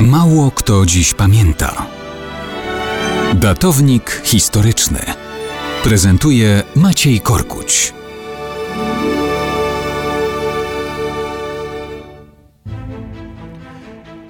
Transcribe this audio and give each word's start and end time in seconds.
Mało 0.00 0.50
kto 0.50 0.86
dziś 0.86 1.14
pamięta. 1.14 1.86
Datownik 3.34 4.22
historyczny 4.24 4.98
prezentuje 5.84 6.62
Maciej 6.76 7.20
Korkuć. 7.20 7.94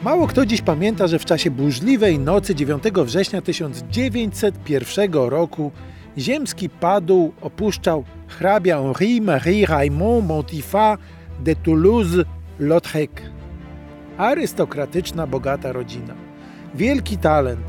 Mało 0.03 0.27
kto 0.27 0.47
dziś 0.47 0.63
pamięta, 0.63 1.07
że 1.07 1.19
w 1.19 1.25
czasie 1.25 1.51
burzliwej 1.51 2.19
nocy 2.19 2.55
9 2.55 2.83
września 3.05 3.43
1901 3.43 5.13
roku 5.13 5.73
ziemski 6.19 6.69
padł 6.69 7.33
opuszczał 7.41 8.05
hrabia 8.29 8.83
Henri 8.83 9.21
Marie 9.21 9.67
Raymond 9.67 10.27
Montifat 10.27 11.01
de 11.41 11.57
Toulouse-Lautrec. 11.57 13.36
Arystokratyczna, 14.19 15.27
bogata 15.27 15.73
rodzina. 15.73 16.15
Wielki 16.75 17.19
talent. 17.19 17.67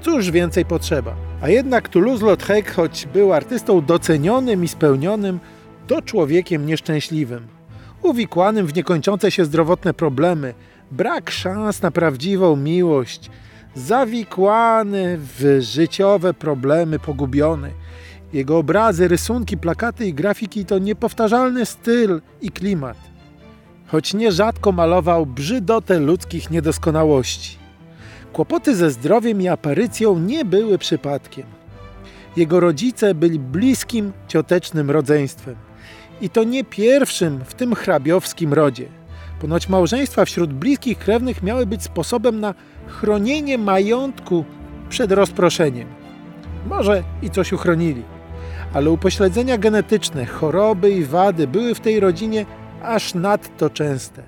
Cóż 0.00 0.30
więcej 0.30 0.64
potrzeba? 0.64 1.14
A 1.42 1.48
jednak 1.48 1.88
Toulouse-Lautrec, 1.88 2.70
choć 2.70 3.06
był 3.06 3.32
artystą 3.32 3.84
docenionym 3.84 4.64
i 4.64 4.68
spełnionym, 4.68 5.40
to 5.86 6.02
człowiekiem 6.02 6.66
nieszczęśliwym. 6.66 7.46
Uwikłanym 8.02 8.66
w 8.66 8.74
niekończące 8.74 9.30
się 9.30 9.44
zdrowotne 9.44 9.94
problemy, 9.94 10.54
brak 10.90 11.30
szans 11.30 11.82
na 11.82 11.90
prawdziwą 11.90 12.56
miłość, 12.56 13.30
zawikłany 13.74 15.18
w 15.18 15.58
życiowe 15.60 16.34
problemy, 16.34 16.98
pogubiony. 16.98 17.70
Jego 18.32 18.58
obrazy, 18.58 19.08
rysunki, 19.08 19.56
plakaty 19.56 20.06
i 20.06 20.14
grafiki 20.14 20.64
to 20.64 20.78
niepowtarzalny 20.78 21.66
styl 21.66 22.20
i 22.40 22.50
klimat. 22.50 22.96
Choć 23.90 24.14
nierzadko 24.14 24.72
malował 24.72 25.26
brzydotę 25.26 25.98
ludzkich 25.98 26.50
niedoskonałości. 26.50 27.58
Kłopoty 28.32 28.76
ze 28.76 28.90
zdrowiem 28.90 29.42
i 29.42 29.48
aparycją 29.48 30.18
nie 30.18 30.44
były 30.44 30.78
przypadkiem. 30.78 31.44
Jego 32.36 32.60
rodzice 32.60 33.14
byli 33.14 33.38
bliskim 33.38 34.12
ciotecznym 34.28 34.90
rodzeństwem. 34.90 35.56
I 36.20 36.30
to 36.30 36.44
nie 36.44 36.64
pierwszym 36.64 37.44
w 37.44 37.54
tym 37.54 37.74
hrabiowskim 37.74 38.52
rodzie. 38.52 38.86
Ponoć 39.40 39.68
małżeństwa 39.68 40.24
wśród 40.24 40.52
bliskich 40.52 40.98
krewnych 40.98 41.42
miały 41.42 41.66
być 41.66 41.82
sposobem 41.82 42.40
na 42.40 42.54
chronienie 42.86 43.58
majątku 43.58 44.44
przed 44.88 45.12
rozproszeniem. 45.12 45.88
Może 46.66 47.02
i 47.22 47.30
coś 47.30 47.52
uchronili, 47.52 48.02
ale 48.74 48.90
upośledzenia 48.90 49.58
genetyczne, 49.58 50.26
choroby 50.26 50.90
i 50.90 51.04
wady 51.04 51.46
były 51.46 51.74
w 51.74 51.80
tej 51.80 52.00
rodzinie 52.00 52.46
aż 52.82 53.14
nadto 53.14 53.70
częste. 53.70 54.22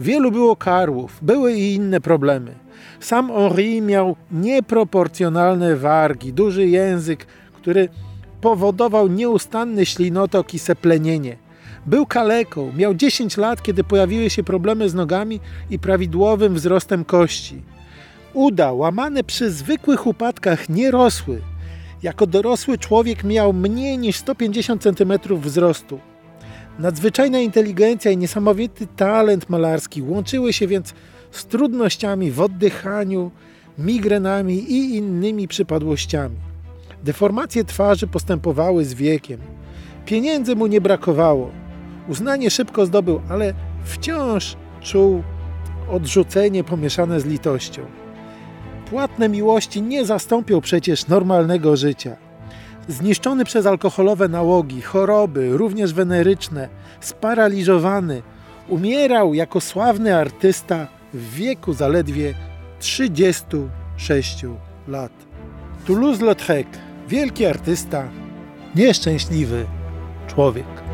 Wielu 0.00 0.32
było 0.32 0.56
karłów, 0.56 1.18
były 1.22 1.52
i 1.52 1.74
inne 1.74 2.00
problemy. 2.00 2.54
Sam 3.00 3.32
Henri 3.32 3.82
miał 3.82 4.16
nieproporcjonalne 4.30 5.76
wargi, 5.76 6.32
duży 6.32 6.66
język, 6.66 7.26
który 7.52 7.88
powodował 8.40 9.08
nieustanny 9.08 9.86
ślinotok 9.86 10.54
i 10.54 10.58
seplenienie. 10.58 11.36
Był 11.86 12.06
kaleką, 12.06 12.72
miał 12.76 12.94
10 12.94 13.36
lat, 13.36 13.62
kiedy 13.62 13.84
pojawiły 13.84 14.30
się 14.30 14.44
problemy 14.44 14.88
z 14.88 14.94
nogami 14.94 15.40
i 15.70 15.78
prawidłowym 15.78 16.54
wzrostem 16.54 17.04
kości. 17.04 17.62
Uda, 18.34 18.72
łamane 18.72 19.24
przy 19.24 19.50
zwykłych 19.50 20.06
upadkach, 20.06 20.68
nie 20.68 20.90
rosły. 20.90 21.40
Jako 22.02 22.26
dorosły 22.26 22.78
człowiek 22.78 23.24
miał 23.24 23.52
mniej 23.52 23.98
niż 23.98 24.16
150 24.16 24.82
cm 24.82 25.12
wzrostu. 25.40 26.00
Nadzwyczajna 26.78 27.38
inteligencja 27.38 28.10
i 28.10 28.16
niesamowity 28.16 28.86
talent 28.86 29.50
malarski 29.50 30.02
łączyły 30.02 30.52
się 30.52 30.66
więc 30.66 30.94
z 31.30 31.46
trudnościami 31.46 32.30
w 32.30 32.40
oddychaniu, 32.40 33.30
migrenami 33.78 34.54
i 34.72 34.96
innymi 34.96 35.48
przypadłościami. 35.48 36.36
Deformacje 37.04 37.64
twarzy 37.64 38.06
postępowały 38.06 38.84
z 38.84 38.94
wiekiem. 38.94 39.40
Pieniędzy 40.06 40.56
mu 40.56 40.66
nie 40.66 40.80
brakowało. 40.80 41.50
Uznanie 42.08 42.50
szybko 42.50 42.86
zdobył, 42.86 43.20
ale 43.30 43.54
wciąż 43.84 44.56
czuł 44.80 45.22
odrzucenie 45.90 46.64
pomieszane 46.64 47.20
z 47.20 47.24
litością. 47.24 47.82
Płatne 48.90 49.28
miłości 49.28 49.82
nie 49.82 50.04
zastąpią 50.04 50.60
przecież 50.60 51.08
normalnego 51.08 51.76
życia. 51.76 52.25
Zniszczony 52.88 53.44
przez 53.44 53.66
alkoholowe 53.66 54.28
nałogi, 54.28 54.82
choroby, 54.82 55.56
również 55.56 55.92
weneryczne, 55.92 56.68
sparaliżowany, 57.00 58.22
umierał 58.68 59.34
jako 59.34 59.60
sławny 59.60 60.16
artysta 60.16 60.86
w 61.14 61.34
wieku 61.34 61.72
zaledwie 61.72 62.34
36 62.78 64.44
lat. 64.88 65.12
Toulouse-Lautrec, 65.86 66.66
wielki 67.08 67.46
artysta, 67.46 68.08
nieszczęśliwy 68.74 69.66
człowiek. 70.26 70.85